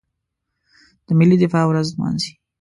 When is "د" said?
1.05-1.07